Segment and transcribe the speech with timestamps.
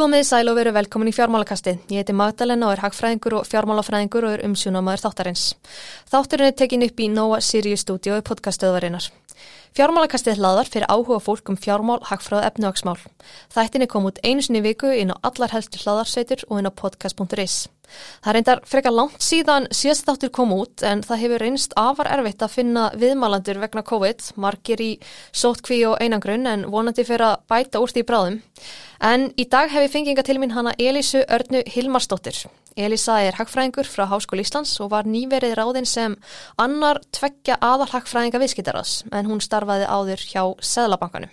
[0.00, 1.74] Komið sæl og veru velkomin í fjármálakasti.
[1.92, 5.42] Ég heiti Magdalena og er hagfræðingur og fjármálafræðingur og er umsjónamaður þáttarins.
[6.08, 9.10] Þátturinn er tekin upp í Nóa Sirius stúdíu og podcastöðvarinnar.
[9.76, 12.96] Fjármálakastið hlaðar fyrir áhuga fólk um fjármál, hagfræð og efnahagsmál.
[13.52, 17.66] Þættinni kom út einu sinni viku inn á allar helstu hlaðarsveitur og inn á podcast.is.
[18.24, 22.44] Það reyndar frekar langt síðan síðast þáttur kom út en það hefur reynst afar erfitt
[22.44, 24.90] að finna viðmálandur vegna COVID, margir í
[25.32, 28.40] sótkví og einangrun en vonandi fyrir að bæta úr því bráðum.
[29.00, 32.42] En í dag hef ég fenginga til mín hana Elísu Örnu Hilmarsdóttir.
[32.76, 36.16] Elisa er hagfræðingur frá Háskóli Íslands og var nýverið ráðinn sem
[36.60, 41.32] annar tveggja aðal hagfræðinga viðskiptaras en hún starfaði áður hjá Seðlabankanum.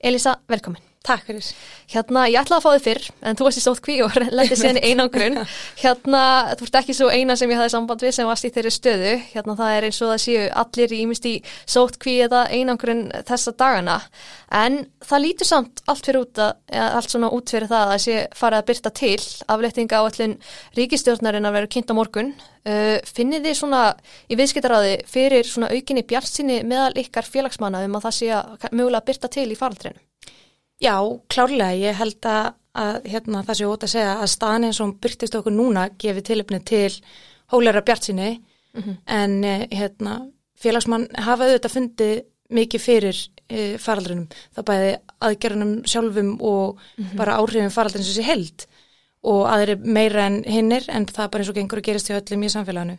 [0.00, 0.84] Elisa, velkomin.
[1.06, 1.48] Takk fyrir.
[1.92, 4.56] Hérna, ég ætlaði að fá þið fyrr, en þú varst í stótt kví og lendi
[4.58, 5.36] síðan í einangrun.
[5.78, 6.22] Hérna,
[6.58, 9.12] þú ert ekki svo eina sem ég hafði samband við sem varst í þeirri stöðu.
[9.30, 13.54] Hérna, það er eins og það séu allir ímist í stótt kví eða einangrun þessa
[13.54, 14.00] dagana.
[14.56, 18.18] En það lítur samt allt fyrir út að, allt svona út fyrir það að sé
[18.40, 19.14] farið að byrta til
[19.54, 20.36] aflettinga á allin
[20.78, 22.34] ríkistjórnarinn að vera kynnt á morgun.
[22.66, 23.84] Uh, finnir þið svona
[24.26, 29.06] í viðskiptaráði fyrir svona aukinni bjartsinni meðal ykkar félagsmanna um að það sé að mögulega
[29.06, 30.05] byrta til í faraldrinu?
[30.82, 30.96] Já,
[31.32, 34.96] klárlega, ég held að, að hérna, það sé ótt að segja að staðin eins og
[35.00, 36.92] byrtist okkur núna gefið tilöfni til
[37.52, 38.96] hólæra bjartsinni mm -hmm.
[39.06, 44.90] en eh, hérna, félagsmann hafa auðvitað fundið mikið fyrir e, faraldrinum, það bæði
[45.28, 47.16] aðgerðunum sjálfum og mm -hmm.
[47.16, 48.66] bara áhrifin faraldrin sem sé held
[49.22, 52.14] og aðri meira en hinnir en það er bara eins og gengur að gerist í
[52.14, 52.98] öllum í samfélaginu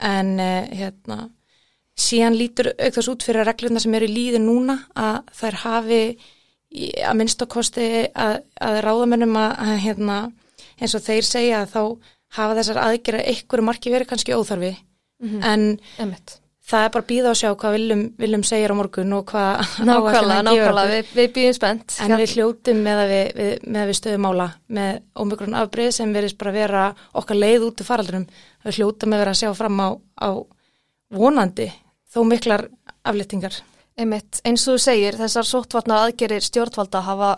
[0.00, 1.30] en e, hérna
[1.96, 6.18] síðan lítur aukþás út fyrir reglurna sem eru í líði núna að þær hafi
[6.74, 10.20] að minnstakosti að, að ráðamennum að, að hérna,
[10.80, 11.82] eins og þeir segja að þá
[12.38, 14.72] hafa þessar aðgjara einhverju marki verið kannski óþarfi.
[15.22, 15.44] Mm -hmm.
[15.46, 16.40] en Emmett.
[16.66, 17.74] það er bara býða að sjá hvað
[18.18, 21.94] viljum, segja á morgun og hvað Nákvæmlega, nákvæmlega, við, við býðum spennt.
[22.00, 26.12] En við hljóttum með að við, við, með við stöðum ála með ómögrun afbreyð sem
[26.12, 26.82] verðist bara vera
[27.12, 28.26] okkar leið út af faraldunum
[28.64, 30.30] við hljóttum með að vera að sjá fram á, á
[31.14, 31.70] vonandi
[32.10, 32.68] þó miklar
[33.04, 33.62] aflettingar
[33.94, 37.28] Einmitt, eins og þú segir, þessar sóttvarna aðgerir stjórnvalda hafa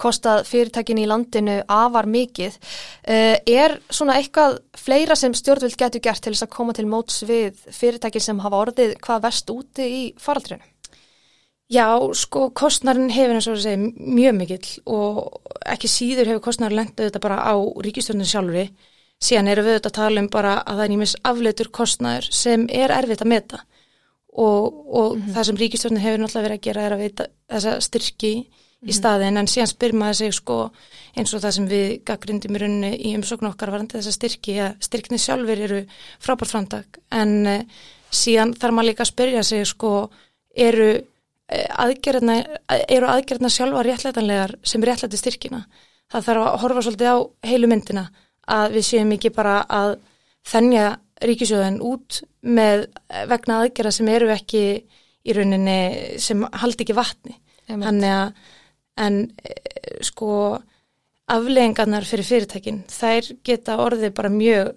[0.00, 2.56] kostað fyrirtækin í landinu afar mikið.
[3.04, 7.20] Uh, er svona eitthvað fleira sem stjórnvald getur gert til þess að koma til móts
[7.28, 10.64] við fyrirtækin sem hafa orðið hvað vest úti í faraldrinu?
[11.68, 11.84] Já,
[12.16, 17.10] sko, kostnarinn hefur eins og þú segir mjög mikill og ekki síður hefur kostnarinn lendið
[17.10, 18.72] þetta bara á ríkistjórninu sjálfur.
[19.20, 22.70] Síðan erum við þetta að tala um bara að það er nýmis afleitur kostnar sem
[22.72, 23.66] er erfitt að meta
[24.36, 24.64] og,
[24.94, 25.34] og mm -hmm.
[25.34, 28.88] það sem ríkistjórnir hefur náttúrulega verið að gera er að veita þessa styrki mm -hmm.
[28.88, 28.98] í mhm.
[28.98, 30.70] staðin en síðan spyr maður sig sko
[31.16, 34.76] eins og það sem við gaggrindum í rauninni í umsóknu okkar varandi þessa styrki að
[34.80, 35.86] styrkni sjálfur eru
[36.20, 37.60] frábært framtak en uh,
[38.10, 40.10] síðan þarf maður líka að spyrja sig sko
[40.56, 40.90] eru
[41.48, 42.44] eh, aðgerðna,
[42.88, 45.66] eru aðgerðna sjálfa réttlætanlegar sem réttlæti styrkina
[46.12, 47.16] það þarf að horfa svolítið á
[47.50, 48.10] heilu myndina
[48.46, 49.96] að við séum ekki bara að
[50.46, 52.86] þennja ríkisjóðan út með
[53.30, 54.62] vegna aðgjara sem eru ekki
[55.26, 55.80] í rauninni
[56.22, 57.38] sem haldi ekki vatni.
[57.66, 58.34] Þannig að
[58.96, 60.30] en eh, sko
[61.26, 64.72] afleggingarnar fyrir fyrirtækin þær geta orðið bara mjög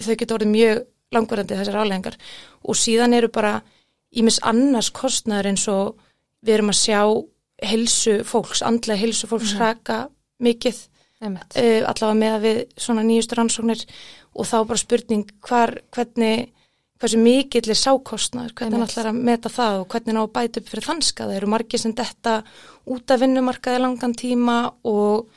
[0.00, 0.80] þau geta orðið mjög
[1.14, 2.16] langvarandi þessar afleggingar
[2.62, 3.58] og síðan eru bara
[4.10, 5.98] ímis annars kostnæður eins og
[6.46, 7.00] við erum að sjá
[7.70, 9.58] helsu fólks, andlega helsu fólks mm.
[9.60, 9.98] hraka
[10.40, 10.78] mikið
[11.20, 13.84] uh, allavega með að við svona nýjustur ansóknir
[14.34, 16.48] og þá bara spurning hvar, hvernig,
[17.00, 20.72] hversu mikill er sákostnar, hvernig ætlar að meta það og hvernig ná að bæta upp
[20.72, 21.26] fyrir þanska.
[21.26, 22.40] Það eru margir sem detta
[22.90, 24.58] út af vinnumarkaði langan tíma
[24.88, 25.30] og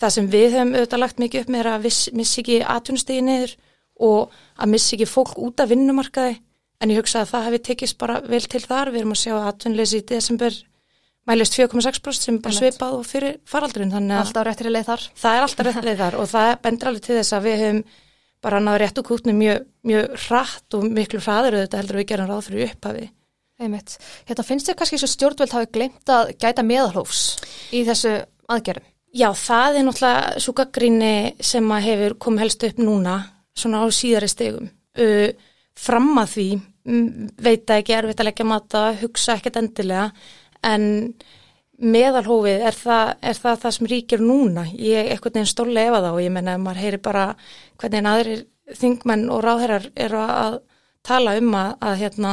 [0.00, 3.56] það sem við höfum auðvitað lagt mikið upp með er að missi ekki atvinnstegi niður
[4.06, 6.36] og að missi ekki fólk út af vinnumarkaði
[6.84, 8.92] en ég hugsa að það hefði tekist bara vel til þar.
[8.92, 10.58] Við erum að sjá atvinnleysi í desember
[11.26, 13.94] mælist 4,6% sem bara svipað og fyrir faraldurinn.
[14.14, 15.06] Alltaf réttir leið þar.
[15.18, 17.84] Það er alltaf réttir leið þar og það bendur alveg til þess að við höfum
[18.46, 22.28] bara náður rétt og kútni mjög, mjög hratt og miklu hraður auðvitað heldur við gerum
[22.30, 23.06] ráð fyrir upphafi.
[23.56, 23.96] Einmitt.
[24.28, 27.22] Hérna finnst þér kannski svo stjórnveld hafi glemt að gæta meðalhófs
[27.74, 28.12] í þessu
[28.52, 28.86] aðgerðum?
[29.16, 33.14] Já, það er náttúrulega svo gaggrinni sem að hefur komið helst upp núna,
[33.56, 34.68] svona á síðari stegum.
[34.92, 35.30] Uh,
[35.76, 36.48] fram að því
[36.86, 40.10] veit að ekki erfitt að leggja mata, hugsa ekkert endilega,
[40.66, 40.86] en
[41.76, 44.66] meðalhófið, er það, er það það sem ríkir núna?
[44.72, 47.24] Ég er eitthvað neins stóli ef að þá og ég menna að maður heyri bara
[47.80, 48.44] hvernig aðrir
[48.80, 50.60] þingmenn og ráðherrar eru að
[51.06, 52.32] tala um að, að hérna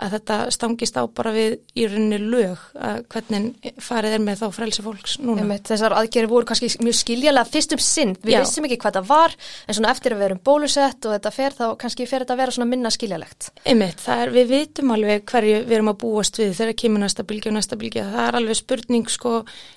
[0.00, 4.56] að þetta stangist á bara við í rauninni lög að hvernig farið er með þá
[4.56, 5.44] frelsi fólks núna.
[5.44, 8.40] Einmitt, þessar aðgerið voru kannski mjög skiljalega fyrst um sinn, við Já.
[8.44, 9.36] vissum ekki hvað það var
[9.66, 12.42] en svona eftir að við erum bólusett og þetta fer þá kannski fer þetta að
[12.42, 13.50] vera svona minna skiljalegt.
[13.64, 17.26] Einmitt, það er, við vitum alveg hverju við erum að búast við þegar kemur næsta
[17.28, 18.06] bylgi og næsta bylgi.
[18.14, 19.34] Það er alveg spurning sko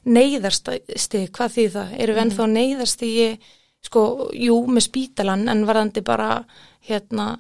[0.08, 1.96] neyðarstig, hvað því það?
[2.00, 3.32] Eru við ennþá neyðarstigi,
[3.84, 4.04] sko,
[4.40, 6.30] jú, með spítalan en varðandi bara,
[6.88, 7.34] hérna,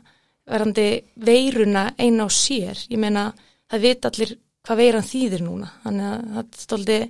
[0.49, 2.79] varðandi veiruna eina á sér.
[2.89, 3.29] Ég meina,
[3.71, 5.69] það vit allir hvað veiran þýðir núna.
[5.83, 7.05] Þannig að er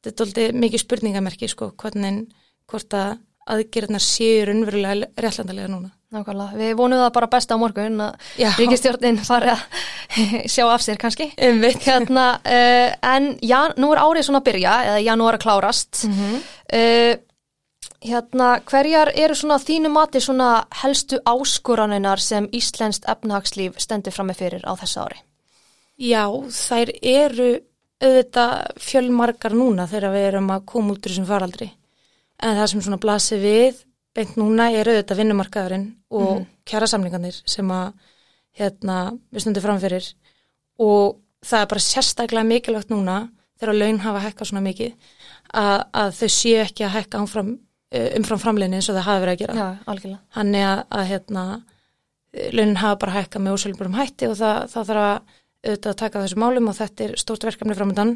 [0.00, 2.22] þetta er stolti mikið spurningamerki, sko, hvernig,
[2.70, 3.18] hvort að
[3.50, 5.90] aðgerðnar séu raunverulega réttlandalega núna.
[6.10, 8.48] Nákvæmlega, við vonum það bara besta á morgun að Já.
[8.58, 9.60] ríkistjórnin fari að
[10.52, 11.28] sjá af sér kannski.
[11.38, 16.06] Hérna, uh, en já, nú er árið svona að byrja, eða janúar að klárast.
[16.08, 16.40] Mhm.
[16.74, 17.26] uh,
[18.04, 20.50] hérna, hverjar eru svona þínu mati svona
[20.82, 25.20] helstu áskoraninnar sem Íslenskt efnahagslíf stendur fram með fyrir á þessu ári?
[26.00, 27.50] Já, þær eru
[28.00, 31.68] auðvitað fjölmarkar núna þegar við erum að koma út úr þessum faraldri.
[32.40, 33.82] En það sem svona blasir við
[34.16, 36.46] beint núna er auðvitað vinnumarkaðurinn og mm.
[36.68, 37.92] kjærasamlingarnir sem að
[38.56, 38.96] hérna,
[39.30, 40.08] við stundum framfyrir
[40.80, 43.18] og það er bara sérstaklega mikilvægt núna
[43.60, 44.94] þegar laun hafa hækkað svona mikið
[45.52, 49.24] að, að þau séu ekki að hækka umfram, eh, umfram framleginni eins og það hafa
[49.24, 49.58] verið að gera.
[49.58, 50.20] Já, algjörlega.
[50.36, 51.44] Þannig að, að hérna,
[52.54, 56.22] launin hafa bara hækkað með ósölburum hætti og það, það þarf að auðvitað að taka
[56.24, 58.14] þessu málum og þetta er stórt verkefni framöndan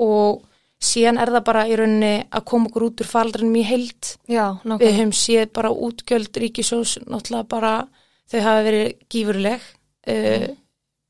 [0.00, 0.40] og
[0.84, 4.10] síðan er það bara í rauninni að koma okkur út úr faldrinum í heild.
[4.26, 4.96] Já, Við nákvæmlega.
[4.98, 7.74] höfum séð bara útgjöld ríkisjós, náttúrulega bara
[8.32, 9.68] þau hafa verið gífurleg,
[10.10, 10.48] uh,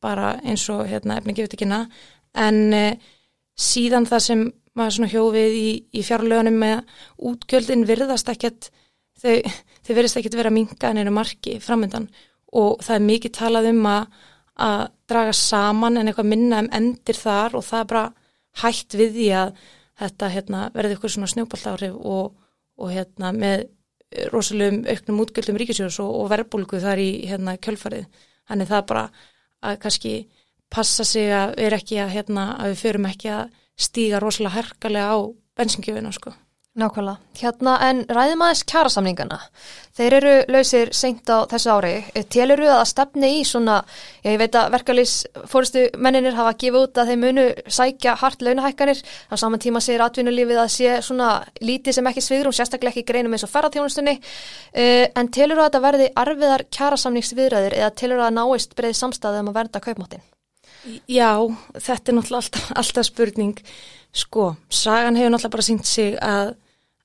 [0.04, 1.70] bara eins og hérna efni gefið ekki
[2.34, 3.12] en uh,
[3.54, 7.00] síðan það sem maður svona hjófið í, í fjárlögunum með
[7.30, 8.70] útgjöldin virðast ekkert,
[9.20, 9.40] þau,
[9.86, 12.08] þau virðast ekkert vera minga en einu marki framöndan
[12.54, 14.18] og það er mikið talað um að,
[14.66, 18.04] að draga saman en eitthvað minna um endir þar og það er bara
[18.62, 19.56] hætt við því að
[20.00, 22.30] þetta hérna, verði eitthvað svona snjópalt áhrif og,
[22.82, 23.66] og hérna, með
[24.30, 28.06] rosalegum auknum útgjöldum ríkisjós og, og verðbólgu þar í hérna, kjölfarið.
[28.48, 29.04] Þannig það er bara
[29.64, 30.14] að kannski
[30.70, 35.18] passa sig að við að, hérna, að við förum ekki að stíga rosalega herkalega á
[35.56, 36.34] bensingjöfina sko.
[36.74, 37.20] Nákvæmlega.
[37.38, 39.36] Hérna, en ræðum aðeins kjærasamningana.
[39.94, 41.92] Þeir eru lausir seint á þessu ári.
[42.34, 43.76] Telur þú að stefni í svona,
[44.26, 45.12] ég veit að verkalýs
[45.46, 47.46] fórustu menninir hafa gefið út að þeir munu
[47.78, 49.04] sækja hart launahækkanir.
[49.30, 51.30] Á saman tíma segir atvinnulífið að sé svona
[51.62, 54.18] lítið sem ekki svigrum, sérstaklega ekki greinum eins og ferðartjónustunni.
[54.74, 58.98] Uh, en telur þú að þetta verði arfiðar kjærasamningsviðræður eða telur þú að náist breið
[58.98, 60.30] samstæðum að vernda kaupmáttin?
[61.08, 61.32] Já,
[61.78, 63.60] þetta er náttúrulega alltaf, alltaf spurning.
[64.14, 66.54] Sko, sagan hefur náttúrulega bara sínt sig að,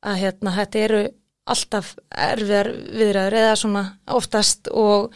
[0.05, 1.03] að hérna, þetta eru
[1.49, 3.83] alltaf erfiðar viðræður eða svona
[4.13, 5.13] oftast og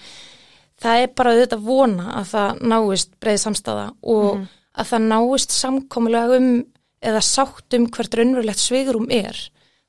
[0.81, 6.39] það er bara auðvitað vona að það náist breið samstæða og að það náist samkomulega
[6.39, 6.49] um
[7.03, 9.37] eða sátt um hvert raunverulegt svigurum er.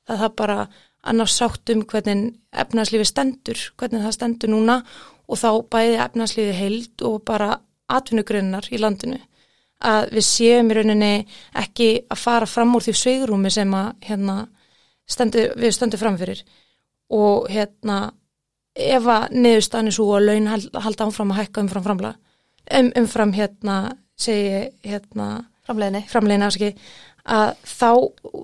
[0.05, 0.59] Það það bara
[1.05, 4.79] að ná sátt um hvernig efnarslífi stendur, hvernig það stendur núna
[5.25, 7.55] og þá bæði efnarslífi heild og bara
[7.91, 9.19] atvinnugreinar í landinu
[9.85, 11.13] að við séum í rauninni
[11.61, 14.37] ekki að fara fram úr því sveigrúmi sem að hérna,
[15.07, 16.43] stendur, við stöndum framfyrir
[17.13, 17.97] og hérna
[18.75, 22.13] ef að niðurstaðan er svo að laun hal- halda áfram að hækka umfram framla
[22.71, 23.75] um, umfram hérna
[24.17, 26.05] segi hérna Framleiðinni.
[26.09, 26.71] framlegin afsaki
[27.25, 27.87] að þá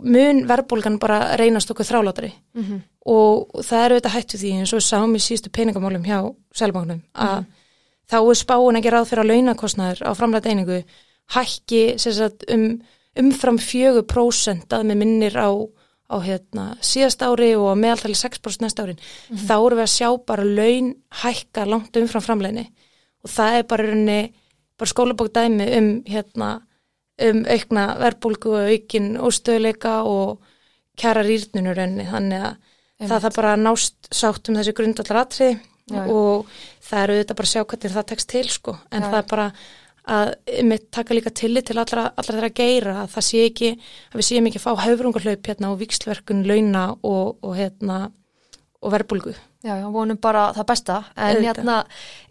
[0.03, 2.31] mun verðbólgan bara reynast okkur þrálátari.
[2.57, 6.19] Mm og það er auðvitað hættu því eins og sáum í sístu peningamálum hjá
[6.53, 7.39] selbanknum að
[8.11, 10.81] þá er spáin ekki ráð fyrir að launakostnaður á framlega einingu
[11.31, 12.81] hækki sagt, um,
[13.19, 15.49] umfram 4% að með minnir á,
[16.11, 18.99] á hérna, síðast ári og meðaltali 6% næsta árin.
[19.31, 22.67] Þá erum við að sjá bara laun hækka langt umfram framleginni
[23.21, 24.19] og það er bara, í rauninni,
[24.79, 26.51] bara skólabók dæmi um hérna
[27.21, 30.41] um aukna verbulgu og aukin óstöðleika og
[30.97, 32.55] kæra rýrnunur enni þannig að
[33.01, 35.59] það þarf bara að nást sátt um þessi grundallar atriði
[35.91, 36.49] Já, og
[36.87, 39.29] það eru auðvitað bara að sjá hvernig það tekst til sko en Já, það er
[39.35, 39.47] bara
[40.11, 40.31] að
[40.65, 43.69] mitt taka líka tillit til allra, allra þeirra geira að það sé ekki,
[44.09, 47.99] að við séum ekki að fá höfrungarhlaup hérna og vikslverkun, launa og, og hérna
[48.81, 49.35] og verbulgu.
[49.61, 50.95] Já, já, vonum bara það besta.
[51.13, 51.59] En Auðvitað.
[51.61, 51.75] hérna,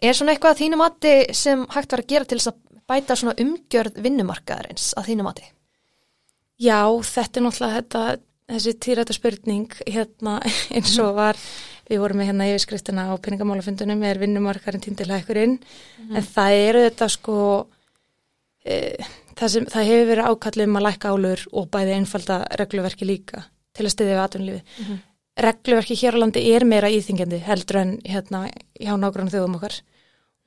[0.03, 2.59] er svona eitthvað að þínu mati sem hægt var að gera til þess að
[2.91, 5.47] bæta svona umgjörð vinnumarkaðarins að þínu mati?
[6.61, 8.03] Já, þetta er náttúrulega þetta,
[8.51, 10.39] þessi týræta spurning hérna
[10.75, 11.39] eins og var
[11.91, 15.57] við vorum með hérna yfirskriftina á peningamálafundunum er vinnumarkarinn týndilækurinn
[16.07, 17.37] en það eru þetta sko
[18.63, 18.77] e,
[19.37, 23.45] það, sem, það hefur verið ákallið um að lækka álur og bæði einfalda regluverki líka
[23.75, 24.99] til að styðja við atvinnulífi.
[25.41, 28.43] Regluverki hér á landi er meira íþingjandi heldur en hérna
[28.75, 29.77] hjá nágrann þjóðum okkar.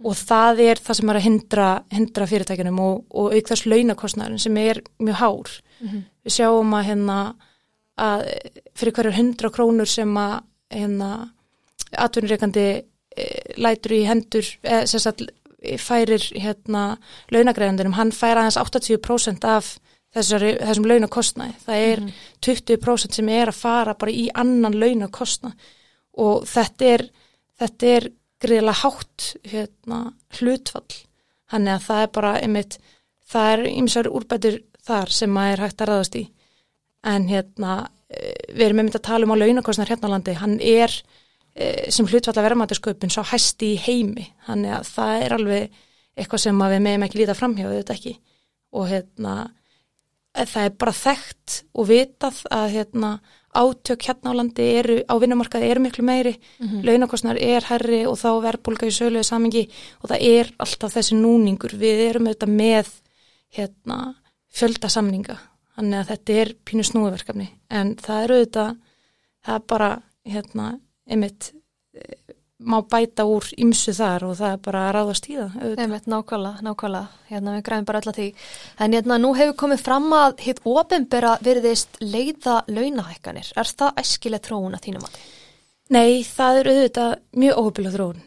[0.05, 4.43] Og það er það sem er að hindra, hindra fyrirtækjunum og, og auk þess launakostnæðin
[4.43, 5.53] sem er mjög hár.
[6.25, 7.19] Við sjáum að hérna
[7.95, 8.27] að
[8.75, 10.43] fyrir hverjar hundra krónur sem að
[10.75, 11.11] hérna
[11.95, 13.27] atvinnureikandi e,
[13.61, 15.25] lætur í hendur e, sagt
[15.81, 16.99] færir hérna
[17.33, 19.77] launagreðandunum, hann fær aðeins 80% af
[20.15, 21.55] þessari, þessum launakostnæði.
[21.65, 22.03] Það er
[22.45, 25.73] 20% sem er að fara bara í annan launakostnæð
[26.25, 27.07] og þetta er,
[27.61, 28.09] þetta er
[28.45, 30.01] greiðilega hátt hérna,
[30.39, 31.01] hlutfall.
[31.51, 32.79] Þannig að það er bara einmitt,
[33.31, 36.25] það er ymsar úrbætur þar sem að er hægt að ræðast í.
[37.05, 38.04] En hérna, eh,
[38.55, 40.95] við erum einmitt að tala um á launakostnæðar hérna á landi, hann er
[41.55, 44.29] eh, sem hlutfall að verðmættasköpun svo hæsti í heimi.
[44.47, 45.83] Þannig að það er alveg
[46.15, 48.17] eitthvað sem við meðum ekki líta framhjáðu þetta ekki.
[48.75, 49.35] Og hérna,
[50.35, 53.11] það er bara þekkt og vitað að hérna,
[53.55, 56.85] átök hérna á landi eru, á vinnumarkaði eru miklu meiri, mm -hmm.
[56.85, 59.69] launakostnar er herri og þá verðbólka í söluðu samingi
[60.03, 62.89] og það er alltaf þessi núningur, við erum auðvitað með
[63.55, 64.15] hérna,
[64.51, 65.39] fjöldasamninga,
[65.75, 68.79] þannig að þetta er pínu snúiverkefni, en það eru auðvitað,
[69.45, 69.91] það er bara
[70.35, 70.71] hérna,
[71.11, 71.53] einmitt
[72.65, 75.57] má bæta úr ymsu þar og það er bara að ráðast í það.
[75.83, 78.27] Einmitt, nákvæmlega, nákvæmlega, hérna við græfum bara öll að því.
[78.81, 83.51] En hérna nú hefur komið fram að hitt ofinbera veriðist leiða launahækkanir.
[83.59, 85.25] Er það æskileg þróun að þínum að því?
[85.95, 88.23] Nei, það er auðvitað mjög óhupilega þróun.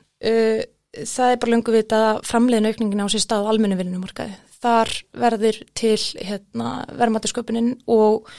[0.98, 4.38] Það er bara lengur vitað að framleiðin aukningin á sér stað á almennu vinnumarkaði.
[4.58, 8.30] Þar verður til hérna, verðmættisköpunin og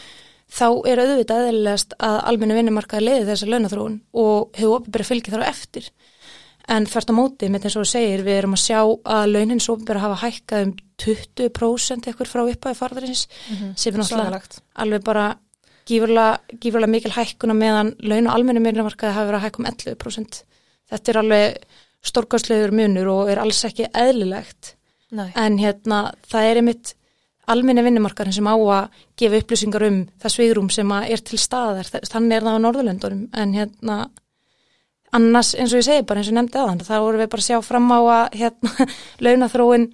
[0.48, 5.44] þá er auðvitað eðlilegast að almennu vinnumarkaði leiði þessa launathróun og hefur opibæri fylgið þar
[5.46, 5.90] á eftir.
[6.68, 9.68] En þarft á móti, með þess að þú segir, við erum að sjá að launins
[9.72, 13.76] opibæri hafa hækkað um 20% ekkur frá upphæði farðarins mm -hmm.
[13.76, 15.26] sem er náttúrulega alveg bara
[15.88, 20.42] gífurlega mikil hækkuna meðan laun og almennu vinnumarkaði hafa verið að hækka um 11%.
[20.90, 21.56] Þetta er alveg
[22.04, 24.74] stórkastlegur munur og er alls ekki eðlilegt.
[25.16, 25.28] Nei.
[25.40, 26.94] En hérna, það er einmitt
[27.48, 32.36] alminni vinnumarkarinn sem á að gefa upplýsingar um það svigrum sem er til staðar, þannig
[32.36, 33.22] er það á Norðurlöndunum.
[33.32, 34.02] En hérna
[35.16, 37.48] annars eins og ég segi bara eins og nefndi aðan þá vorum við bara að
[37.48, 38.86] sjá fram á að hérna
[39.24, 39.88] launathróin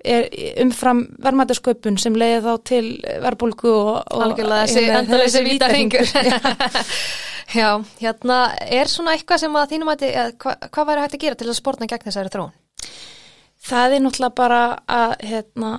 [0.00, 0.28] er
[0.62, 2.84] umfram vermaðarsköpun sem leiði þá til
[3.24, 6.14] verbulgu og, og algjörlega þessi hérna, endalþessi vítaringur
[7.50, 10.04] Já, hérna er svona eitthvað sem að þínum að
[10.38, 12.52] hva, hvað væri hægt að gera til að spórna gegn þessari þróun?
[13.70, 15.74] Það er náttúrulega bara að hérna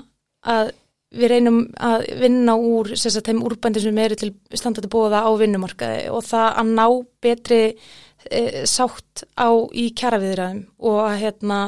[0.47, 0.71] að
[1.11, 6.05] við reynum að vinna úr sagt, þeim úrbændir sem eru til standandi bóða á vinnumarkaði
[6.13, 6.85] og það að ná
[7.23, 7.61] betri
[8.31, 11.59] e, sátt á í kjaraviðræðum og að hérna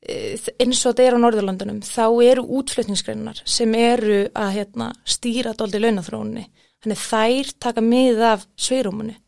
[0.00, 5.52] e, eins og þetta er á Norðurlandunum þá eru útflutningsgreinar sem eru að hérna, stýra
[5.58, 6.48] doldi launathróunni
[6.80, 9.18] þannig þær taka mið af sveirumunni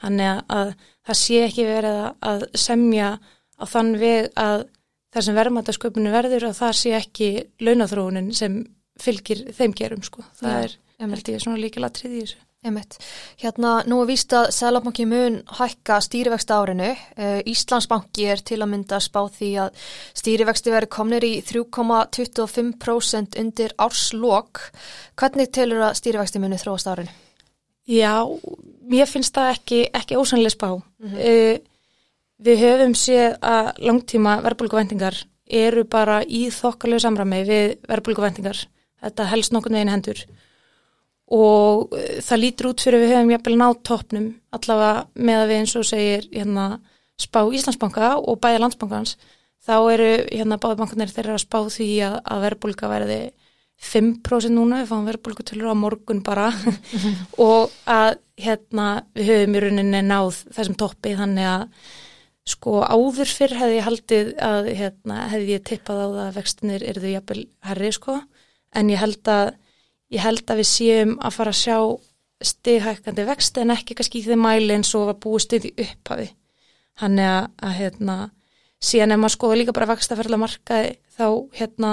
[0.00, 0.74] þannig að, að
[1.04, 2.02] það sé ekki verið
[2.32, 3.14] að semja
[3.60, 4.64] á þann veg að
[5.14, 7.30] þar sem verðmættasköpunni verður og það sé ekki
[7.62, 8.62] launathróunin sem
[9.00, 10.22] fylgir þeim gerum sko.
[10.40, 12.40] Það ja, er, held ég, svona líka latrið í þessu.
[12.60, 12.98] Emitt.
[13.40, 16.90] Hérna, nú er víst að Sælabanki mun hækka stýrivexta árinu.
[17.16, 19.86] Uh, Íslandsbanki er til að mynda að spá því að
[20.20, 24.66] stýrivexti veri komnir í 3,25% undir árslokk.
[25.16, 27.16] Hvernig telur að stýrivexti muni þróast árinu?
[27.88, 28.28] Já,
[28.92, 30.68] mér finnst það ekki, ekki ósannlega spá.
[30.76, 31.64] Mm -hmm.
[32.40, 35.16] Við höfum séð að langtíma verbulguvendingar
[35.50, 38.62] eru bara í þokkalegu samræmi við verbulguvendingar.
[39.00, 40.22] Þetta helst nokkur neginn hendur
[41.30, 45.60] og uh, það lítur út fyrir við höfum jæfnvel nátt toppnum allavega með að við
[45.60, 46.64] eins og segir hérna,
[47.20, 49.14] spá Íslandsbanka og bæja landsbankans
[49.62, 53.20] þá eru hérna báðbankanir þeirra að spá því að, að verbulga verði
[53.80, 56.50] 5% núna, við fáum verbulgutölur á morgun bara
[57.48, 61.64] og að hérna við höfum í rauninni náð þessum toppi þannig að
[62.48, 66.84] Sko áður fyrr hefði ég haldið að hérna, hefði ég tippað á það að vextinir
[66.88, 68.14] eru þau jafnvel herri sko
[68.76, 69.50] en ég held að
[70.10, 71.78] ég held að við séum að fara að sjá
[72.50, 76.30] stighækandi vexti en ekki kannski í þeim mæli eins og að búi stið í upphafi.
[77.00, 78.16] Þannig að, að hérna,
[78.80, 81.26] síðan ef maður skoða líka bara vextaferðla markaði þá
[81.58, 81.92] hérna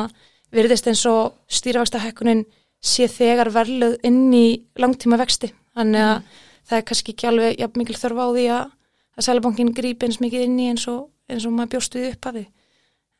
[0.55, 2.45] virðist eins og stýravextahækunin
[2.79, 4.47] sé þegar verluð inn í
[4.79, 5.51] langtíma vexti.
[5.75, 6.41] Þannig að mm.
[6.69, 8.73] það er kannski ekki alveg jafn mikil þörf á því að
[9.17, 12.39] að Sælabankin grípi eins mikið inn í eins og, eins og maður bjóstuði upp að
[12.39, 12.45] því.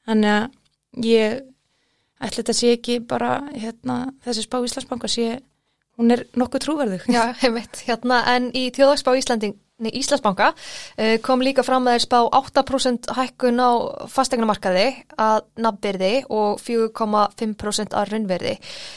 [0.08, 1.38] Þannig að ég
[2.18, 5.38] ætla þetta sé ekki bara hérna, þessi spá Íslandsbanka sé,
[5.98, 7.08] hún er nokkuð trúverðug.
[7.14, 10.54] Já, heimitt, hérna en í þjóðagsspá Íslanding Íslandsbanka
[10.98, 13.70] eh, kom líka fram að þeir spá 8% hækkun á
[14.10, 14.88] fastegnumarkaði
[15.22, 18.56] að nafnverði og 4,5% að raunverði.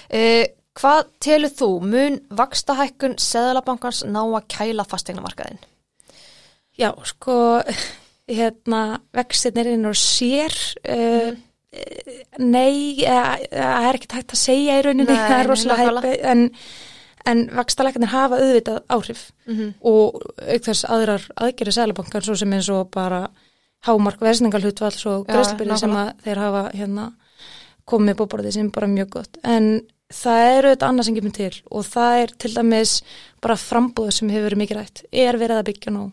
[0.08, 0.46] Eh,
[0.80, 5.60] hvað telur þú mun vaksta hækkun Seðalabankans ná að kæla fastegnumarkaðin?
[6.80, 7.36] Já, sko,
[8.40, 8.82] hérna
[9.16, 10.54] vextinir inn og sér
[10.88, 11.32] uh,
[12.40, 15.90] nei, eh, það er ekki hægt að segja í rauninni, Nei, það er nei, rosalega
[16.00, 16.42] hægt en,
[17.30, 19.22] en vakstalækarnir hafa auðvitað áhrif.
[19.46, 19.70] Mhm.
[19.86, 23.28] og auk þess aðrar aðgerið sælabankar svo sem eins og bara
[23.86, 27.06] hámark versningalhutvalls og Já, græsbyrði sem að þeir hafa hérna
[27.90, 29.38] komið búborðið sem bara mjög gott.
[29.42, 32.94] En það eru þetta annað sem kemur til og það er til dæmis
[33.42, 36.08] bara frambúða sem hefur verið mikið rætt er verið að byggja nú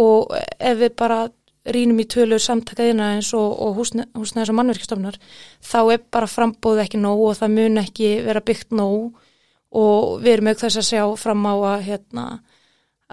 [0.00, 1.18] og ef við bara
[1.64, 5.20] rínum í tölur samtakaðina eins og, og húsnæ, húsnæðis og mannverkistofnar
[5.64, 9.14] þá er bara frambúð ekki nóg og það mun ekki vera byggt nóg.
[9.74, 12.26] Og við erum auk þess að sjá fram á að hérna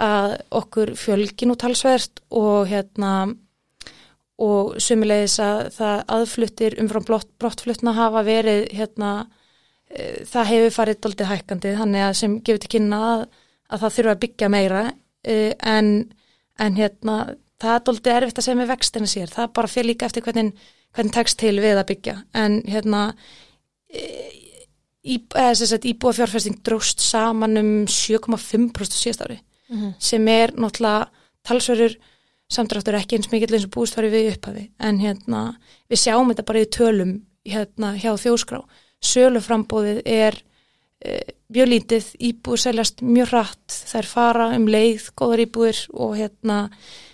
[0.02, 3.14] að okkur fjölgin út talsvert og hérna
[4.42, 9.12] og sömulegis að það aðfluttir umfram blott, brottflutna hafa verið hérna
[9.90, 13.26] e, það hefur farið doldið hækkandi þannig að sem gefur til kynna að,
[13.70, 15.92] að það þurfa að byggja meira e, en,
[16.62, 17.16] en hérna
[17.62, 19.32] það er doldið erfitt að segja með vextina sér.
[19.34, 20.54] Það bara fyrir líka eftir hvernig,
[20.96, 22.16] hvernig tekst til við að byggja.
[22.38, 23.02] En hérna
[23.90, 24.06] e,
[25.06, 29.40] íbúa fjárfesting dróst saman um 7,5% síðast ári
[29.72, 29.94] Mhm.
[30.00, 31.08] sem er náttúrulega
[31.48, 31.96] talsverður
[32.52, 34.70] samdráttur ekki eins mikill eins og búist farið við upphafi.
[34.80, 35.56] En hérna
[35.90, 38.60] við sjáum þetta bara í tölum hérna hjá þjóskrá
[39.02, 40.42] söluframbóðið er
[41.52, 46.58] mjög lítið, íbúið seljast mjög hratt, þær fara um leið góðar íbúir og hérna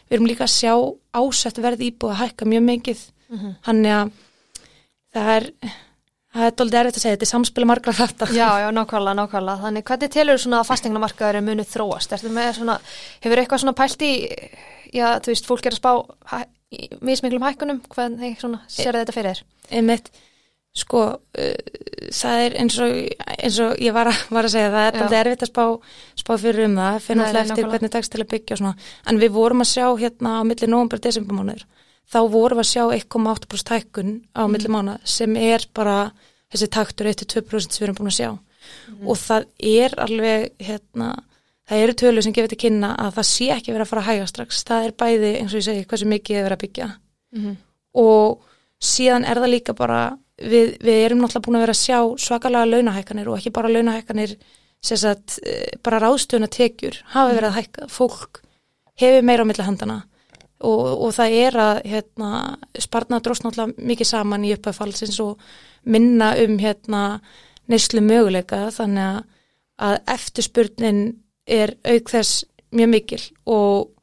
[0.09, 0.73] við erum líka að sjá
[1.17, 3.55] ásett verð íbúið að hækka mjög mikið Mhm.
[3.67, 4.11] hann að
[5.13, 5.47] það er
[6.37, 9.61] það er doldið erfitt að segja, þetta er samspila margra hratta Já, já, nákvæmlega, nákvæmlega.
[9.63, 12.13] Þannig hvernig telur svona að fastegnamarkaður er munið þróast?
[12.13, 12.75] Ertu með svona,
[13.23, 14.11] hefur eitthvað svona pælt í,
[14.93, 15.91] já, þú veist, fólk er að spá
[17.01, 19.43] mismiklum hækkunum, hvernig svona sér þetta fyrir þér?
[20.77, 21.55] Sko uh,
[22.13, 22.91] það er eins og,
[23.37, 25.63] eins og ég var að, var að segja það er alltaf erfitt að spá,
[26.21, 28.75] spá fyrir um það fyrir náttúrulega eftir hvernig tekst til að byggja og svona.
[29.09, 31.65] En við vorum að sjá hérna á milli nóvambur desembermánuður
[32.07, 34.51] þá vorum við að sjá 1,8% hækkun á Mhm.
[34.53, 35.97] milli mánuð sem er bara
[36.53, 38.29] þessi taktur 1-2% sem við erum búin að sjá.
[38.91, 39.07] Mhm.
[39.07, 41.09] og það er alveg hérna
[41.67, 44.07] það eru tölur sem gefur til kynna að það sé ekki verið að fara að
[44.11, 44.63] hæga strax.
[44.63, 46.89] Það er bæði eins og ég segi hversu mikið er verið að byggja.
[47.35, 47.57] Mm
[47.97, 48.43] og
[48.83, 52.71] síðan er það líka bara við, við erum náttúrulega búin að vera að sjá svakalega
[52.71, 54.35] launahækkanir og ekki bara launahækkanir
[54.87, 57.87] sagt eh, bara ráðstöðuna tekjur hafa verið að hækka.
[57.91, 58.41] Fólk
[58.99, 59.97] hefur meira á milli handana
[60.61, 62.29] og, og það er að hérna,
[62.79, 65.41] sparna dróst náttúrulega mikið saman í uppæðfalsins og
[65.87, 67.03] minna um hérna
[67.67, 68.67] neyslu möguleika.
[68.73, 69.19] Þannig að,
[69.77, 71.03] að eftirspurnin
[71.47, 73.93] er auk þess mjög mikil og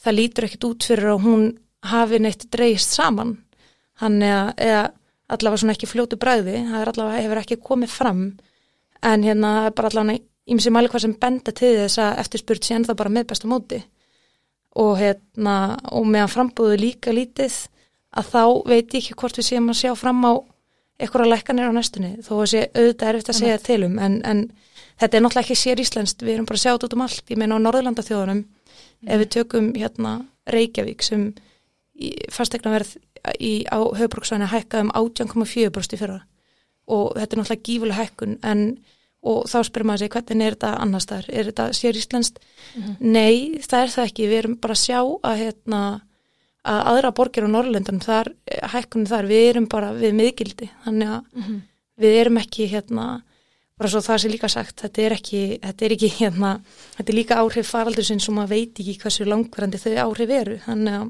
[0.00, 1.44] það lítur ekkit út fyrir að hún
[1.86, 3.36] hafi neitt dreigist saman.
[4.00, 4.82] Hann eða, eða
[5.36, 8.22] allavega svona ekki fljótu bræði, það er allavega hefur ekki komið fram
[9.06, 12.66] en hérna það er bara allavega ímsi mæli hvað sem benda til þess að eftirspurt
[12.66, 13.80] sé ennþá bara með besta móti.
[14.80, 15.54] Og hérna
[15.90, 17.54] og meðan frambúðu líka lítið
[18.18, 20.32] að þá veit ég ekki hvort við séum að sjá fram á
[21.00, 24.42] eitthvað lækkanir á næstunni þó að sé auðvitað erfitt að segja til um en, en
[25.00, 27.22] þetta er náttúrulega ekki sér íslenskt við erum bara að sjá þetta út um allt,
[27.30, 28.42] ég meina á Norðurlanda þjóðunum
[29.06, 30.14] ef við tökum hérna
[30.50, 31.30] Reykjavík sem
[32.32, 32.96] fastegna verð
[33.36, 36.22] í, á höfbruksvæðinu hækkað um 18,4% í fyrra.
[36.90, 38.64] Og þetta er náttúrulega gífuleg hækkun en
[39.20, 42.38] og þá spyrir maður sig hvernig er þetta annars þar, er þetta sér íslenskt?
[43.04, 45.80] Nei, það er það ekki, við erum bara að sjá að hérna
[46.60, 48.32] að aðra borgir á Norrlöndunum þar,
[48.74, 51.52] hækkunum þar, við erum bara við miðgildi, þannig að
[52.00, 53.06] við erum ekki hérna,
[53.80, 56.50] bara svo það sé líka sagt, þetta er ekki þetta er ekki hérna,
[56.98, 60.98] þetta er líka áhrif faraldur sem maður veit ekki hversu langverandi þau áhrif eru, þannig
[60.98, 61.08] að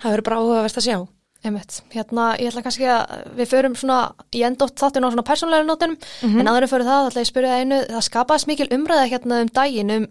[0.00, 0.98] það verður bara áhugavert að sjá.
[1.46, 1.76] Einmitt.
[1.92, 3.98] Hérna, ég ætla kannski að við förum svona
[4.34, 7.28] í endótt þáttun á svona persónlega nótunum, en áður en fyrir það ætla ég að
[7.28, 10.06] spyrja einu, það skapaðist mikil umræða hérna um daginn um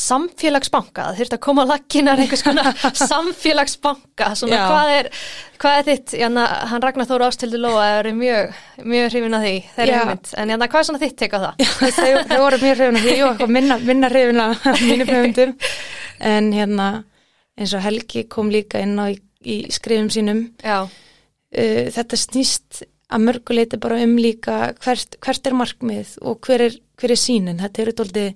[0.00, 2.70] samfélagsbanka, það þurft að koma að lakkinar einhvers konar
[3.10, 4.64] samfélagsbanka, svona Já.
[4.70, 5.10] hvað er,
[5.60, 9.54] hvað er þitt, hérna, hann Ragnar Þóra Ástildur Lóa er mjög, mjög hrifin að því,
[9.76, 10.00] þeirri Já.
[10.00, 11.68] hugmynd, en hérna, hvað er svona þitt tek á það?
[11.98, 13.18] þau, þau voru mér hrifin að því.
[13.28, 15.56] Eitthvað minna, minna hrifin að mínu hrifindum
[16.32, 16.90] en hérna
[17.58, 19.16] eins og Helgi kom líka inn á í,
[19.48, 20.44] í skrifum sínum.
[20.62, 26.66] Já, uh, þetta snýst að mörguleiti bara um líka hvert, hvert er markmið og hver
[26.68, 28.26] er, hver er sínin þetta eru tóldi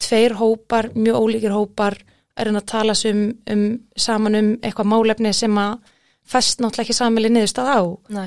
[0.00, 1.98] tveir hópar, mjög ólíkir hópar
[2.38, 3.64] er hann að tala um, um
[3.98, 5.78] saman um eitthvað málefni sem að
[6.28, 7.80] fest náttúrulega ekki samili niðurstað á.
[8.14, 8.22] Næ,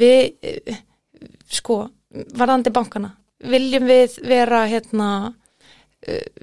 [0.00, 0.80] við, eh,
[1.52, 1.82] sko,
[2.34, 5.10] varðandi bankana, viljum við vera, hérna,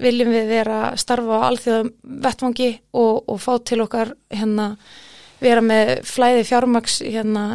[0.02, 1.92] viljum við vera að starfa á alþjóðum
[2.26, 4.74] vettvangi og, og fá til okkar, hérna,
[5.42, 7.46] vera með flæði fjármaks, hérna,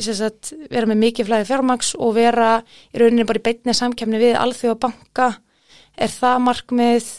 [0.00, 2.48] sagt, vera með mikið flæði fjármaks og vera
[2.94, 5.30] í rauninni bara í beinni samkemni við alþjóða banka,
[5.94, 7.12] er það markmið,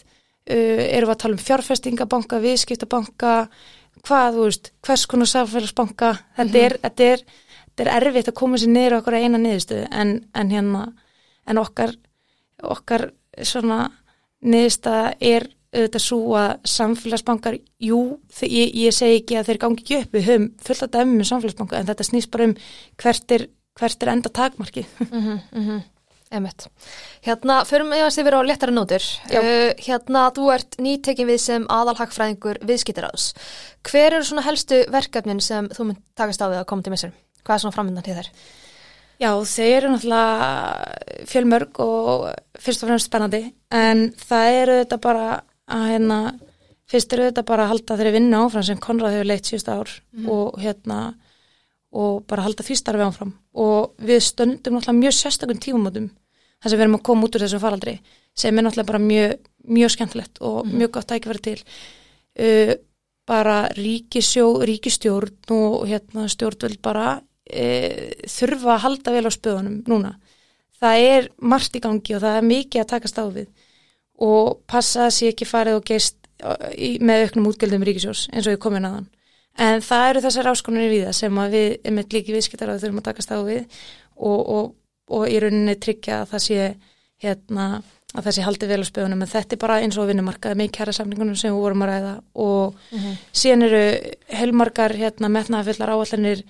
[0.49, 3.39] uh, erum við að tala um fjárfestingabanka, viðskiptabanka?
[4.05, 7.23] Hvað, þú veist, hvers konar samfélagsbanka, þetta er, þetta er
[7.75, 10.83] þetta er erfitt að koma sér niður okkur að eina niðurstöðu en, en hérna
[11.45, 11.91] en okkar,
[12.63, 13.09] okkar
[13.43, 13.89] svona
[14.45, 17.99] niðurstaða er auðvitað svo að samfélagsbankar jú,
[18.47, 21.29] ég, ég segi ekki að þeir gangi ekki upp, við höfum fullt að dæmi með
[21.31, 22.55] samfélagsbanka en þetta snýst bara um
[23.01, 23.47] hvert er,
[23.79, 25.83] hvert er enda takmarki mm -hmm, mm -hmm.
[26.31, 26.67] Emmett.
[27.21, 29.03] Hérna, förum við að vera á letara nótur.
[29.29, 33.33] Uh, hérna, þú ert nýtekin við sem aðalhagfræðingur viðskiptaráðs.
[33.85, 37.15] Hver eru svona helstu verkefnin sem þú mynd takast á við að koma til missurum?
[37.45, 38.31] Hvað er svona framöndan til þær?
[39.21, 42.25] Já, þeir eru náttúrulega fjölmörg og
[42.59, 45.27] fyrst og fremst spennandi en það eru þetta bara
[45.71, 46.17] að hérna,
[46.91, 49.93] fyrst eru þetta bara að halda þeirri vinna áfram sem Konrad hefur leitt síðust ár
[50.15, 50.27] mm.
[50.29, 50.99] og hérna
[51.95, 56.77] og bara halda því starfi áfram og við stöndum náttúrulega mjög sérstakun tífumótum þar sem
[56.77, 57.95] við erum að koma út úr þessum faraldri
[58.35, 59.47] sem er náttúrulega bara mjög,
[59.77, 60.75] mjög skemmtilegt og mm.
[60.81, 62.73] mjög gott að ekki vera til uh,
[63.25, 67.07] bara ríkisjó, ríkistjórn og hérna, stjórnvöld bara
[67.53, 70.15] uh, þurfa að halda vel á spöðunum núna.
[70.79, 73.49] Það er margt í gangi og það er mikið að takast á við
[74.25, 76.17] og passa að sé ekki farið og geist
[77.03, 79.11] með auknum útgjöldum ríkisjós eins og ég komin að hann.
[79.55, 83.07] En það eru þessar áskonunir við það sem við, einmitt líki viðskiptar að þurfum að
[83.07, 83.61] takast á við
[84.15, 84.65] og, og
[85.13, 86.59] og í rauninni tryggja að það sé
[87.23, 87.65] hérna,
[88.15, 90.71] að það sé haldið vel á spöðunum en þetta er bara eins og vinnumarkaði með
[90.77, 92.13] kæra samningunum sem við vorum að ræða
[92.45, 93.17] og mm -hmm.
[93.31, 93.83] síðan eru
[94.39, 96.43] heilmarkar hérna, metnaðafillar áallanir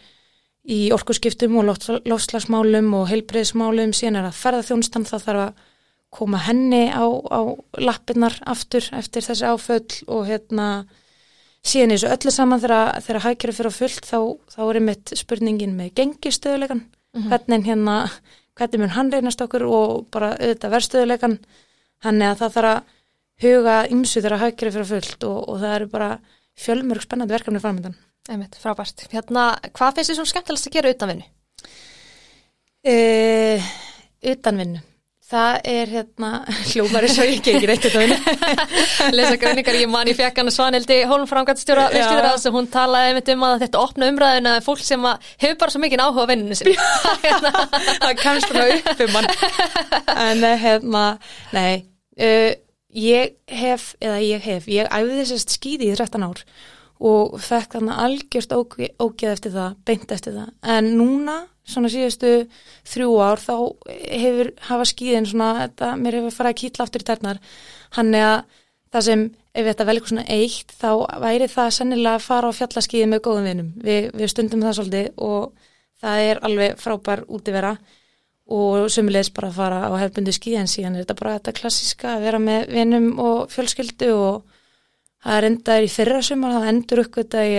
[0.66, 1.70] í orkuskiptum og
[2.10, 5.66] lofslagsmálum og heilbreyðsmálum síðan er að ferða þjónustan það þarf að
[6.16, 7.40] koma henni á, á
[7.82, 10.70] lappinnar aftur eftir þessi áföll og hérna
[11.66, 14.20] síðan er þessu öllu saman þegar, þegar hækjari fyrir að fullt þá,
[14.56, 17.30] þá er einmitt spurningin með gengistöðulegan mm -hmm.
[17.30, 17.98] hvernig hérna
[18.56, 21.40] hvernig mun hann reynast okkur og bara auðvitað verstuðuleikan
[22.06, 22.94] hann er að það þarf að
[23.44, 26.10] huga ymsu þegar að haugri fyrir fullt og, og það eru bara
[26.56, 27.98] fjölmörg spennandi verkefni framöndan.
[28.26, 29.06] Einmitt, frábært.
[29.12, 31.26] Hérna, hvað finnst þið svona skemmtilegast að gera utanvinnu?
[32.86, 33.72] Uh,
[34.34, 34.82] utanvinnu?
[35.26, 36.30] Það er hérna
[36.72, 38.34] hljómar eins og ég ekki reitt þetta vinna.
[39.18, 43.56] Lesa greiningar, ég man í fjekkan Svanhildi Hólmframgættstjóra viðskiptur að hún talaði einmitt um að
[43.66, 45.08] þetta opna umræðin að fólk sem
[45.42, 46.78] hefur bara svo mikið áhuga á vinninu sinni.
[48.06, 49.34] það kannst það upp um hann.
[50.14, 51.08] En eh, hérna,
[51.58, 51.74] nei,
[52.22, 52.54] uh,
[53.06, 56.46] ég hef, eða ég hef, ég æfði þessast skýði í 13 ár
[57.00, 60.52] og fekk þarna algjörst ógeð eftir það, beint eftir það.
[60.76, 62.34] En núna svona síðustu
[62.88, 63.56] þrjú ár þá
[63.90, 67.42] hefur hafa skýðin svona, þetta, mér hefur farið að kýtla aftur í ternar,
[67.98, 68.62] hann er að
[68.96, 70.90] það sem, ef þetta vel eitthvað svona eitt þá
[71.26, 75.08] væri það sennilega að fara á fjallaskýði með góðum vinum, Vi, við stundum það svolítið
[75.26, 75.70] og
[76.04, 77.76] það er alveg frábær útivera
[78.46, 80.96] og sömulegis bara að fara á hefbundi skýði en síðan.
[80.96, 84.55] Er þetta bara þetta klassiska að vera með vinum og fjölskyldu og
[85.26, 87.58] það er endaður í fyrra sumar, það endur uppgötta í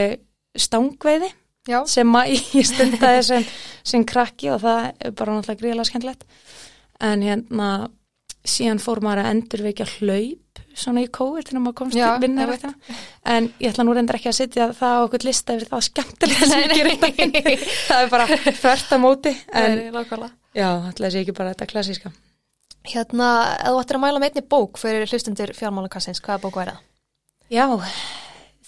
[0.57, 1.31] stangveiði
[1.67, 1.81] Já.
[1.91, 3.47] sem ég stundaði sem,
[3.87, 6.27] sem krakki og það er bara náttúrulega gríðilega skemmtilegt.
[7.03, 7.71] En hérna
[8.47, 10.43] síðan fór maður að endurveikja hlaup
[10.77, 12.47] svona í COVID þegar maður komst Já, til vinna
[13.33, 16.51] en ég ætla nú reyndar ekki að setja það á okkur lista yfir það skemmtilegt
[16.51, 19.81] sem ég gerir það er bara þvert að móti en
[20.57, 22.13] Já, ætla að sé ekki bara þetta klassíska.
[22.87, 26.77] Hérna, ef þú ættir að mæla með einni bók fyrir hlustundir fjármálakassins, hvaða bók væri
[26.77, 26.85] það?
[27.53, 27.67] Já,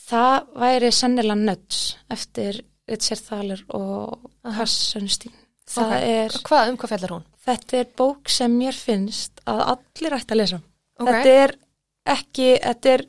[0.07, 5.35] það væri sennilega nöds eftir Richard Thaler og Hass Sönnstín
[5.77, 6.29] okay.
[6.47, 7.25] Hvað, um hvað fellar hún?
[7.49, 11.09] Þetta er bók sem mér finnst að allir ætti að lesa okay.
[11.09, 11.55] Þetta er
[12.15, 13.05] ekki, þetta er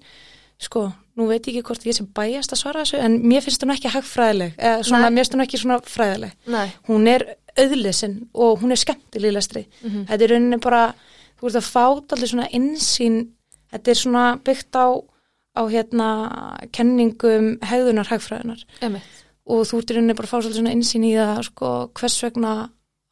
[0.60, 0.88] sko,
[1.20, 3.76] nú veit ég ekki hvort ég sem bæjast að svara þessu, en mér finnst hún
[3.76, 6.66] ekki hagfræðileg, eða svona, mér finnst hún ekki svona fræðileg Nei.
[6.90, 7.26] hún er
[7.60, 10.08] auðlesin og hún er skemmtileg lestri, mm -hmm.
[10.10, 10.84] þetta er rauninni bara
[11.40, 13.22] þú veist að fát allir svona insýn,
[13.72, 14.88] þetta er svona byggt á
[15.58, 16.10] á hérna
[16.76, 18.66] kenningum hegðunar hagfræðunar
[19.50, 22.18] og þú ert í rauninni bara að fá svolítið svona insýn í það sko, hvers
[22.26, 22.54] vegna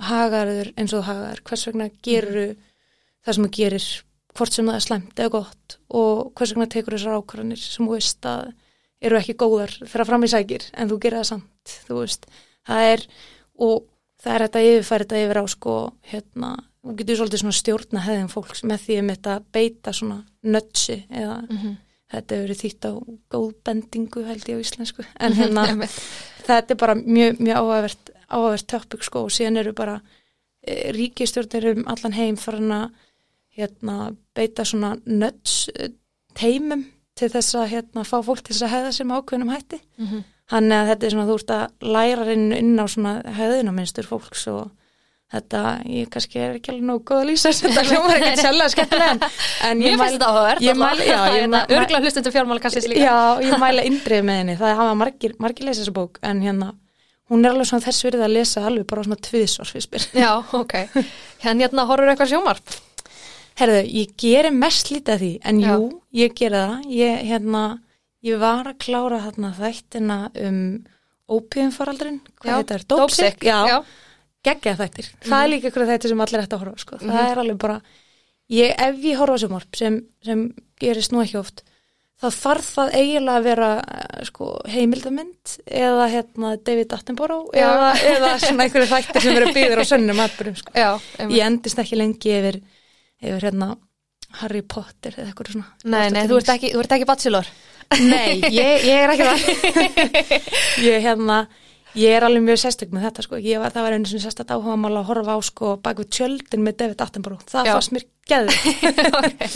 [0.08, 2.62] hagaður eins og hagaður, hvers vegna gerur mm.
[3.26, 3.88] það sem þú gerir
[4.38, 7.96] hvort sem það er slemt eða gott og hvers vegna tekur þessar ákvarðanir sem þú
[7.96, 8.52] veist að
[9.08, 12.30] eru ekki góðar þegar fram í sækir en þú gerir það samt þú veist,
[12.70, 13.06] það er
[13.68, 13.90] og
[14.22, 15.76] það er þetta yfirfærið þetta yfir á sko
[16.12, 16.54] hérna,
[16.86, 21.58] þú getur svolítið svona stjórna hefðin fólks með því þetta beita svona nötsi eða mm
[21.58, 21.76] -hmm
[22.12, 22.92] þetta hefur verið þýtt á
[23.34, 25.06] góðbendingu held ég á íslensku.
[25.20, 25.66] En hérna
[26.48, 29.26] þetta er bara mjög, mjög áhagvert áhagvert topic sko.
[29.28, 30.00] Og síðan eru bara
[30.62, 32.88] e, ríkistjórnir um allan heim farin að
[33.58, 33.98] hérna,
[34.38, 35.92] beita svona nöts e,
[36.38, 36.86] teimum
[37.18, 39.80] til þess að hérna, fá fólk til þess að hefða sem ákveðnum hætti.
[39.98, 40.26] Mm -hmm.
[40.54, 44.06] hann er að þetta er svona þú ert að læra inn, inn á svona hefðunaminstur
[44.06, 44.70] fólks og
[45.34, 45.62] þetta,
[45.92, 49.30] ég kannski er ekki alveg nógu góð að lýsa þetta hljómar ekkert sérlega skemmtilega
[49.68, 53.58] en- ég áhugavert ég mæli, já, ég Hérna, mæli Örgla hlustundu fjármálakastis líka Já, ég
[53.60, 56.70] mæla indrið með henni, það hafa margir, margir lesa þessa bók, en hérna,
[57.28, 60.08] hún er alveg svona þess verið að lesa alveg bara svona tviðsvar fyrst mér.
[60.16, 60.76] Já, ok
[61.44, 62.78] Hérna, hérna horfur eitthvað sjómarp
[63.58, 65.70] Herðu, ég geri mest lítið af því, en Já.
[65.76, 65.86] jú,
[66.24, 67.62] ég geri það, ég, hérna,
[68.24, 70.60] ég var að klára þarna þættina um
[71.28, 72.84] ópíðumfaraldurinn, hvað þetta er?
[72.94, 73.80] Dópsik Já.
[74.48, 75.08] Geggja þættir.
[75.28, 77.00] Það er líka ykkur þættir sem allir ætti að horfa, sko.
[77.04, 77.80] Það er alveg bara,
[78.58, 80.46] ég, ef ég horfa á sjómarp, sem, sem
[80.82, 81.64] gerist nú ekki oft,
[82.18, 87.68] þá þarf það eiginlega að vera eh, sko, heimildamind eða hérna, David Attenborough Já.
[87.68, 90.58] eða, eða svona einhverju þættir sem eru byggður á sönnum atbyrjum.
[90.64, 90.74] Sko.
[90.74, 90.90] Já,
[91.28, 92.62] Ég endist ekki lengi yfir,
[93.22, 93.76] yfir hérna,
[94.42, 95.74] Harry Potter eða eitthvað svona.
[95.86, 97.52] Nei, nei, þú ert ekki, þú ert ekki bachelor
[97.96, 100.08] Nei, ég, ég er ekki það.
[100.88, 101.38] ég, hérna,
[101.96, 103.40] ég er alveg mjög sérstök með þetta, sko.
[103.44, 106.12] Ég var, það var einu svona sérstök áhuga mála að horfa á, sko, bak við
[106.18, 107.48] tjöldin með David Attenborough.
[107.48, 107.74] Það Já.
[107.78, 108.62] fannst mér geður.
[109.18, 109.48] Ok.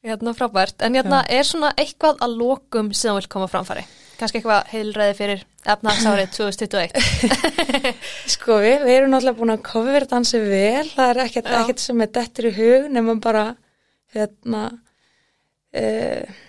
[0.00, 3.82] Hérna frábært En hérna, er svona eitthvað að lokum sem þú vilt koma framfæri?
[4.16, 6.94] Kannski eitthvað heilræði fyrir efnagsárið 2021
[8.34, 11.58] Sko við, við erum náttúrulega búin að cover dansi vel, það er ekkert, Já.
[11.60, 13.44] ekkert sem er dettur í hug nema bara
[14.16, 14.62] hérna
[15.76, 16.40] uh,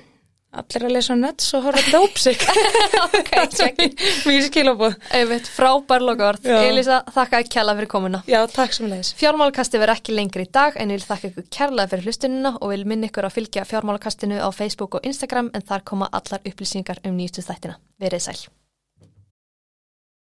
[0.51, 2.43] allir að lesa nötts og horfa dópsik
[3.05, 3.81] Ok, check
[4.27, 4.95] mjög skilabóð.
[5.15, 6.45] Einmitt, frábær lokaord.
[6.45, 9.13] Elisa, þakka ekki kjalla fyrir komuna Já, takk sem leiðis.
[9.19, 12.73] Fjármálakasti verður ekki lengri í dag en ég vil þakka ykkur kærlega fyrir hlustunina og
[12.73, 17.03] vil minna ykkur að fylgja fjármálakastinu á Facebook og Instagram en þar koma allar upplýsingar
[17.05, 17.79] um nýjustu þættina.
[18.01, 18.41] Verið sæl.